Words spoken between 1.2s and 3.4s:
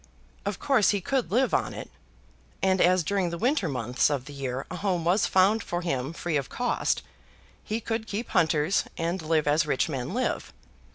live on it, and as during the